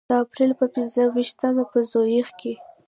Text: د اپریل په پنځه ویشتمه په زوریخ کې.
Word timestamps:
د 0.09 0.11
اپریل 0.23 0.51
په 0.59 0.65
پنځه 0.73 1.03
ویشتمه 1.15 1.63
په 1.71 1.79
زوریخ 1.91 2.27
کې. 2.39 2.53